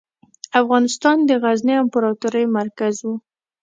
افغانستان 0.61 1.17
د 1.29 1.31
غزني 1.43 1.75
امپراتورۍ 1.83 2.45
مرکز 2.57 2.95
و. 3.05 3.09